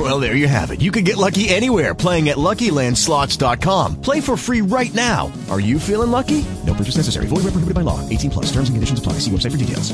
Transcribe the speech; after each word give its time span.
Well, 0.00 0.18
there 0.18 0.34
you 0.34 0.48
have 0.48 0.70
it. 0.70 0.80
You 0.80 0.90
can 0.90 1.04
get 1.04 1.18
lucky 1.18 1.50
anywhere 1.50 1.94
playing 1.94 2.30
at 2.30 2.38
LuckyLandSlots.com. 2.38 4.00
Play 4.00 4.22
for 4.22 4.34
free 4.34 4.62
right 4.62 4.94
now. 4.94 5.30
Are 5.50 5.60
you 5.60 5.78
feeling 5.78 6.10
lucky? 6.10 6.42
No 6.64 6.72
purchase 6.72 6.96
necessary. 6.96 7.26
Void 7.26 7.44
where 7.44 7.52
prohibited 7.52 7.74
by 7.74 7.82
law. 7.82 8.00
18 8.08 8.30
plus. 8.30 8.46
Terms 8.46 8.70
and 8.70 8.76
conditions 8.76 8.98
apply. 8.98 9.14
See 9.20 9.30
website 9.30 9.50
for 9.50 9.58
details. 9.58 9.92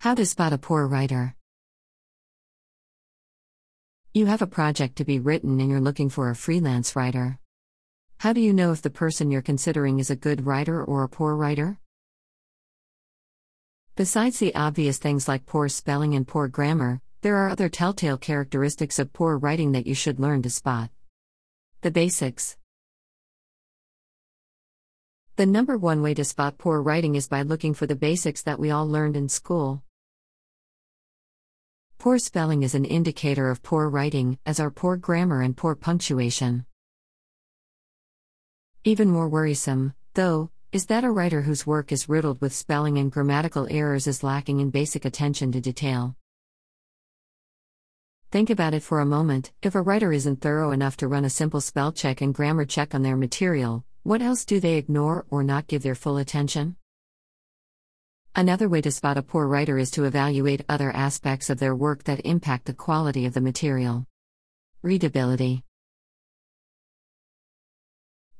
How 0.00 0.16
to 0.16 0.26
spot 0.26 0.52
a 0.52 0.58
poor 0.58 0.88
writer. 0.88 1.36
You 4.12 4.26
have 4.26 4.42
a 4.42 4.48
project 4.48 4.96
to 4.96 5.04
be 5.04 5.20
written 5.20 5.60
and 5.60 5.70
you're 5.70 5.80
looking 5.80 6.10
for 6.10 6.30
a 6.30 6.34
freelance 6.34 6.96
writer. 6.96 7.38
How 8.18 8.32
do 8.32 8.40
you 8.40 8.52
know 8.52 8.72
if 8.72 8.82
the 8.82 8.90
person 8.90 9.30
you're 9.30 9.40
considering 9.40 10.00
is 10.00 10.10
a 10.10 10.16
good 10.16 10.46
writer 10.46 10.82
or 10.82 11.04
a 11.04 11.08
poor 11.08 11.36
writer? 11.36 11.78
Besides 13.94 14.40
the 14.40 14.52
obvious 14.56 14.98
things 14.98 15.28
like 15.28 15.46
poor 15.46 15.68
spelling 15.68 16.14
and 16.16 16.26
poor 16.26 16.48
grammar, 16.48 17.00
there 17.22 17.36
are 17.36 17.50
other 17.50 17.68
telltale 17.68 18.18
characteristics 18.18 18.98
of 18.98 19.12
poor 19.12 19.38
writing 19.38 19.70
that 19.72 19.86
you 19.86 19.94
should 19.94 20.18
learn 20.18 20.42
to 20.42 20.50
spot. 20.50 20.90
The 21.82 21.92
basics. 21.92 22.56
The 25.36 25.46
number 25.46 25.78
one 25.78 26.02
way 26.02 26.14
to 26.14 26.24
spot 26.24 26.58
poor 26.58 26.82
writing 26.82 27.14
is 27.14 27.28
by 27.28 27.42
looking 27.42 27.74
for 27.74 27.86
the 27.86 27.94
basics 27.94 28.42
that 28.42 28.58
we 28.58 28.72
all 28.72 28.88
learned 28.88 29.16
in 29.16 29.28
school. 29.28 29.84
Poor 31.98 32.18
spelling 32.18 32.64
is 32.64 32.74
an 32.74 32.84
indicator 32.84 33.50
of 33.50 33.62
poor 33.62 33.88
writing, 33.88 34.36
as 34.44 34.58
are 34.58 34.72
poor 34.72 34.96
grammar 34.96 35.42
and 35.42 35.56
poor 35.56 35.76
punctuation. 35.76 36.66
Even 38.82 39.08
more 39.08 39.28
worrisome, 39.28 39.94
though, 40.14 40.50
is 40.72 40.86
that 40.86 41.04
a 41.04 41.10
writer 41.10 41.42
whose 41.42 41.68
work 41.68 41.92
is 41.92 42.08
riddled 42.08 42.40
with 42.40 42.52
spelling 42.52 42.98
and 42.98 43.12
grammatical 43.12 43.68
errors 43.70 44.08
is 44.08 44.24
lacking 44.24 44.58
in 44.58 44.70
basic 44.70 45.04
attention 45.04 45.52
to 45.52 45.60
detail. 45.60 46.16
Think 48.32 48.48
about 48.48 48.72
it 48.72 48.82
for 48.82 49.00
a 49.00 49.04
moment 49.04 49.52
if 49.60 49.74
a 49.74 49.82
writer 49.82 50.10
isn't 50.10 50.40
thorough 50.40 50.70
enough 50.70 50.96
to 50.96 51.06
run 51.06 51.26
a 51.26 51.28
simple 51.28 51.60
spell 51.60 51.92
check 51.92 52.22
and 52.22 52.32
grammar 52.32 52.64
check 52.64 52.94
on 52.94 53.02
their 53.02 53.14
material, 53.14 53.84
what 54.04 54.22
else 54.22 54.46
do 54.46 54.58
they 54.58 54.76
ignore 54.76 55.26
or 55.28 55.44
not 55.44 55.66
give 55.66 55.82
their 55.82 55.94
full 55.94 56.16
attention? 56.16 56.76
Another 58.34 58.70
way 58.70 58.80
to 58.80 58.90
spot 58.90 59.18
a 59.18 59.22
poor 59.22 59.46
writer 59.46 59.76
is 59.76 59.90
to 59.90 60.04
evaluate 60.04 60.64
other 60.66 60.90
aspects 60.90 61.50
of 61.50 61.58
their 61.58 61.74
work 61.74 62.04
that 62.04 62.24
impact 62.24 62.64
the 62.64 62.72
quality 62.72 63.26
of 63.26 63.34
the 63.34 63.42
material. 63.42 64.06
Readability. 64.80 65.62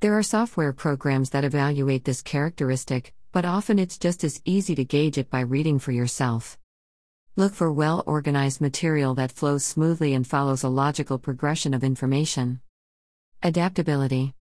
There 0.01 0.17
are 0.17 0.23
software 0.23 0.73
programs 0.73 1.29
that 1.31 1.45
evaluate 1.45 2.07
this 2.07 2.23
characteristic, 2.23 3.13
but 3.31 3.45
often 3.45 3.79
it's 3.79 3.99
just 3.99 4.25
as 4.25 4.41
easy 4.47 4.75
to 4.75 4.87
gauge 4.87 5.19
it 5.19 5.29
by 5.29 5.41
reading 5.41 5.79
for 5.79 5.93
yourself. 5.93 6.57
Look 7.35 7.55
for 7.55 7.73
well 7.73 8.05
organized 8.07 8.61
material 8.61 9.15
that 9.15 9.33
flows 9.33 9.65
smoothly 9.65 10.13
and 10.13 10.27
follows 10.27 10.63
a 10.63 10.69
logical 10.69 11.19
progression 11.19 11.73
of 11.73 11.83
information. 11.83 12.61
Adaptability. 13.43 14.35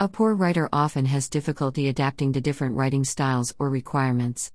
A 0.00 0.08
poor 0.08 0.34
writer 0.34 0.68
often 0.72 1.06
has 1.06 1.28
difficulty 1.28 1.86
adapting 1.86 2.32
to 2.32 2.40
different 2.40 2.74
writing 2.74 3.04
styles 3.04 3.54
or 3.60 3.70
requirements. 3.70 4.50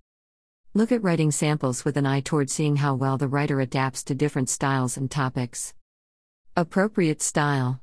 Look 0.73 0.91
at 0.91 1.02
writing 1.02 1.31
samples 1.31 1.85
with 1.85 1.96
an 1.96 2.06
eye 2.06 2.19
toward 2.19 2.50
seeing 2.50 2.75
how 2.75 2.96
well 2.96 3.18
the 3.18 3.29
writer 3.29 3.62
adapts 3.62 4.03
to 4.06 4.16
different 4.16 4.50
styles 4.50 4.97
and 4.97 5.09
topics. 5.09 5.73
Appropriate 6.57 7.22
style. 7.22 7.79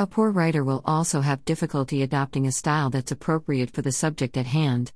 A 0.00 0.06
poor 0.06 0.30
writer 0.30 0.64
will 0.64 0.80
also 0.86 1.20
have 1.20 1.44
difficulty 1.44 2.00
adopting 2.00 2.46
a 2.46 2.52
style 2.52 2.88
that's 2.88 3.12
appropriate 3.12 3.70
for 3.70 3.82
the 3.82 3.92
subject 3.92 4.38
at 4.38 4.46
hand. 4.46 4.92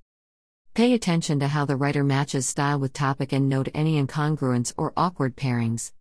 Pay 0.73 0.95
attention 0.95 1.39
to 1.41 1.49
how 1.49 1.67
the 1.67 1.77
writer 1.77 2.03
matches 2.03 2.49
style 2.49 2.81
with 2.81 2.95
topic 2.95 3.31
and 3.31 3.47
note 3.47 3.69
any 3.75 4.03
incongruence 4.03 4.73
or 4.79 4.95
awkward 4.97 5.37
pairings. 5.37 5.93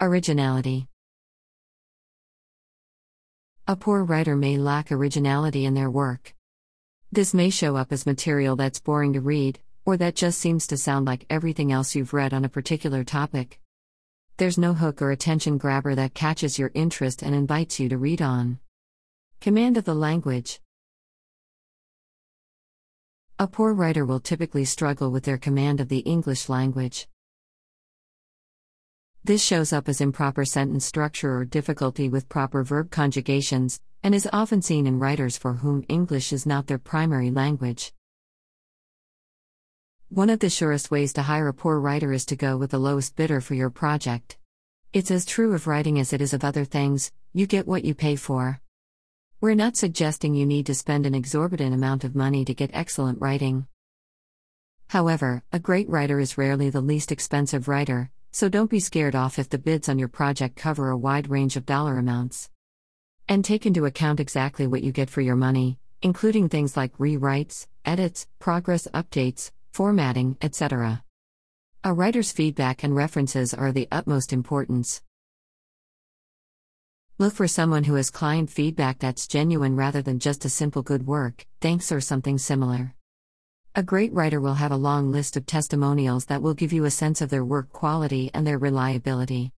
Originality. 0.00 0.86
A 3.66 3.74
poor 3.74 4.04
writer 4.04 4.36
may 4.36 4.56
lack 4.56 4.92
originality 4.92 5.64
in 5.64 5.74
their 5.74 5.90
work. 5.90 6.32
This 7.10 7.34
may 7.34 7.50
show 7.50 7.74
up 7.74 7.90
as 7.90 8.06
material 8.06 8.54
that's 8.54 8.78
boring 8.78 9.14
to 9.14 9.20
read, 9.20 9.58
or 9.84 9.96
that 9.96 10.14
just 10.14 10.38
seems 10.38 10.68
to 10.68 10.76
sound 10.76 11.04
like 11.04 11.26
everything 11.28 11.72
else 11.72 11.96
you've 11.96 12.14
read 12.14 12.32
on 12.32 12.44
a 12.44 12.48
particular 12.48 13.02
topic. 13.02 13.59
There's 14.40 14.56
no 14.56 14.72
hook 14.72 15.02
or 15.02 15.10
attention 15.10 15.58
grabber 15.58 15.94
that 15.94 16.14
catches 16.14 16.58
your 16.58 16.70
interest 16.72 17.22
and 17.22 17.34
invites 17.34 17.78
you 17.78 17.90
to 17.90 17.98
read 17.98 18.22
on. 18.22 18.58
Command 19.42 19.76
of 19.76 19.84
the 19.84 19.92
language. 19.92 20.62
A 23.38 23.46
poor 23.46 23.74
writer 23.74 24.06
will 24.06 24.18
typically 24.18 24.64
struggle 24.64 25.10
with 25.10 25.24
their 25.24 25.36
command 25.36 25.78
of 25.78 25.90
the 25.90 25.98
English 25.98 26.48
language. 26.48 27.06
This 29.22 29.44
shows 29.44 29.74
up 29.74 29.90
as 29.90 30.00
improper 30.00 30.46
sentence 30.46 30.86
structure 30.86 31.36
or 31.36 31.44
difficulty 31.44 32.08
with 32.08 32.30
proper 32.30 32.64
verb 32.64 32.90
conjugations, 32.90 33.78
and 34.02 34.14
is 34.14 34.26
often 34.32 34.62
seen 34.62 34.86
in 34.86 34.98
writers 34.98 35.36
for 35.36 35.52
whom 35.52 35.84
English 35.86 36.32
is 36.32 36.46
not 36.46 36.66
their 36.66 36.78
primary 36.78 37.30
language. 37.30 37.92
One 40.12 40.28
of 40.28 40.40
the 40.40 40.50
surest 40.50 40.90
ways 40.90 41.12
to 41.12 41.22
hire 41.22 41.46
a 41.46 41.54
poor 41.54 41.78
writer 41.78 42.12
is 42.12 42.26
to 42.26 42.36
go 42.36 42.56
with 42.56 42.72
the 42.72 42.80
lowest 42.80 43.14
bidder 43.14 43.40
for 43.40 43.54
your 43.54 43.70
project. 43.70 44.36
It's 44.92 45.12
as 45.12 45.24
true 45.24 45.54
of 45.54 45.68
writing 45.68 46.00
as 46.00 46.12
it 46.12 46.20
is 46.20 46.32
of 46.32 46.42
other 46.42 46.64
things, 46.64 47.12
you 47.32 47.46
get 47.46 47.68
what 47.68 47.84
you 47.84 47.94
pay 47.94 48.16
for. 48.16 48.60
We're 49.40 49.54
not 49.54 49.76
suggesting 49.76 50.34
you 50.34 50.46
need 50.46 50.66
to 50.66 50.74
spend 50.74 51.06
an 51.06 51.14
exorbitant 51.14 51.72
amount 51.72 52.02
of 52.02 52.16
money 52.16 52.44
to 52.44 52.52
get 52.54 52.72
excellent 52.72 53.20
writing. 53.20 53.68
However, 54.88 55.44
a 55.52 55.60
great 55.60 55.88
writer 55.88 56.18
is 56.18 56.36
rarely 56.36 56.70
the 56.70 56.80
least 56.80 57.12
expensive 57.12 57.68
writer, 57.68 58.10
so 58.32 58.48
don't 58.48 58.68
be 58.68 58.80
scared 58.80 59.14
off 59.14 59.38
if 59.38 59.48
the 59.48 59.58
bids 59.58 59.88
on 59.88 60.00
your 60.00 60.08
project 60.08 60.56
cover 60.56 60.90
a 60.90 60.98
wide 60.98 61.30
range 61.30 61.54
of 61.54 61.66
dollar 61.66 61.98
amounts. 61.98 62.50
And 63.28 63.44
take 63.44 63.64
into 63.64 63.86
account 63.86 64.18
exactly 64.18 64.66
what 64.66 64.82
you 64.82 64.90
get 64.90 65.08
for 65.08 65.20
your 65.20 65.36
money, 65.36 65.78
including 66.02 66.48
things 66.48 66.76
like 66.76 66.98
rewrites, 66.98 67.68
edits, 67.84 68.26
progress 68.40 68.88
updates, 68.92 69.52
formatting, 69.72 70.36
etc. 70.42 71.02
A 71.82 71.92
writer's 71.92 72.32
feedback 72.32 72.82
and 72.82 72.94
references 72.94 73.54
are 73.54 73.68
of 73.68 73.74
the 73.74 73.88
utmost 73.90 74.32
importance. 74.32 75.02
Look 77.18 77.34
for 77.34 77.48
someone 77.48 77.84
who 77.84 77.94
has 77.94 78.10
client 78.10 78.50
feedback 78.50 78.98
that's 78.98 79.26
genuine 79.26 79.76
rather 79.76 80.02
than 80.02 80.18
just 80.18 80.44
a 80.44 80.48
simple 80.48 80.82
good 80.82 81.06
work, 81.06 81.46
thanks, 81.60 81.92
or 81.92 82.00
something 82.00 82.38
similar. 82.38 82.94
A 83.74 83.82
great 83.82 84.12
writer 84.12 84.40
will 84.40 84.54
have 84.54 84.72
a 84.72 84.76
long 84.76 85.12
list 85.12 85.36
of 85.36 85.46
testimonials 85.46 86.24
that 86.24 86.42
will 86.42 86.54
give 86.54 86.72
you 86.72 86.86
a 86.86 86.90
sense 86.90 87.20
of 87.20 87.30
their 87.30 87.44
work 87.44 87.72
quality 87.72 88.30
and 88.34 88.46
their 88.46 88.58
reliability. 88.58 89.52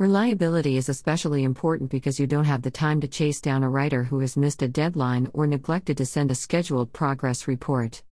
Reliability 0.00 0.78
is 0.78 0.88
especially 0.88 1.44
important 1.44 1.90
because 1.90 2.18
you 2.18 2.26
don't 2.26 2.46
have 2.46 2.62
the 2.62 2.70
time 2.70 3.02
to 3.02 3.06
chase 3.06 3.38
down 3.38 3.62
a 3.62 3.68
writer 3.68 4.04
who 4.04 4.20
has 4.20 4.34
missed 4.34 4.62
a 4.62 4.66
deadline 4.66 5.28
or 5.34 5.46
neglected 5.46 5.98
to 5.98 6.06
send 6.06 6.30
a 6.30 6.34
scheduled 6.34 6.90
progress 6.94 7.46
report. 7.46 8.02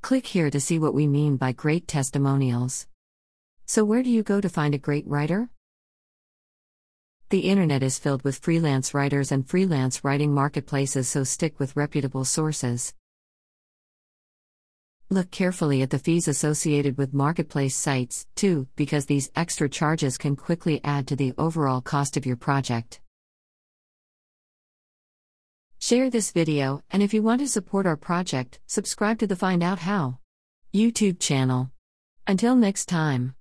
Click 0.00 0.26
here 0.28 0.48
to 0.48 0.58
see 0.58 0.78
what 0.78 0.94
we 0.94 1.06
mean 1.06 1.36
by 1.36 1.52
great 1.52 1.86
testimonials. 1.86 2.86
So, 3.66 3.84
where 3.84 4.02
do 4.02 4.08
you 4.08 4.22
go 4.22 4.40
to 4.40 4.48
find 4.48 4.74
a 4.74 4.78
great 4.78 5.06
writer? 5.06 5.50
The 7.28 7.40
internet 7.40 7.82
is 7.82 7.98
filled 7.98 8.22
with 8.22 8.38
freelance 8.38 8.94
writers 8.94 9.30
and 9.30 9.46
freelance 9.46 10.02
writing 10.02 10.32
marketplaces, 10.32 11.06
so 11.10 11.24
stick 11.24 11.60
with 11.60 11.76
reputable 11.76 12.24
sources. 12.24 12.94
Look 15.12 15.32
carefully 15.32 15.82
at 15.82 15.90
the 15.90 15.98
fees 15.98 16.28
associated 16.28 16.96
with 16.96 17.12
marketplace 17.12 17.74
sites, 17.74 18.28
too, 18.36 18.68
because 18.76 19.06
these 19.06 19.28
extra 19.34 19.68
charges 19.68 20.16
can 20.16 20.36
quickly 20.36 20.80
add 20.84 21.08
to 21.08 21.16
the 21.16 21.34
overall 21.36 21.80
cost 21.80 22.16
of 22.16 22.26
your 22.26 22.36
project. 22.36 23.00
Share 25.80 26.10
this 26.10 26.30
video, 26.30 26.84
and 26.92 27.02
if 27.02 27.12
you 27.12 27.22
want 27.22 27.40
to 27.40 27.48
support 27.48 27.86
our 27.86 27.96
project, 27.96 28.60
subscribe 28.68 29.18
to 29.18 29.26
the 29.26 29.34
Find 29.34 29.64
Out 29.64 29.80
How 29.80 30.20
YouTube 30.72 31.18
channel. 31.18 31.72
Until 32.28 32.54
next 32.54 32.86
time. 32.86 33.34